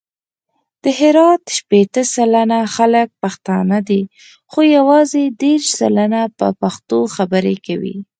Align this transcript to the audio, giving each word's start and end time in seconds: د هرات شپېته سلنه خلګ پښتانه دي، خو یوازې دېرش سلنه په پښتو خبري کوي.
د 0.83 0.85
هرات 0.99 1.43
شپېته 1.57 2.01
سلنه 2.13 2.59
خلګ 2.75 3.07
پښتانه 3.23 3.77
دي، 3.89 4.01
خو 4.51 4.59
یوازې 4.77 5.23
دېرش 5.41 5.65
سلنه 5.79 6.21
په 6.37 6.47
پښتو 6.61 6.97
خبري 7.15 7.55
کوي. 7.65 7.97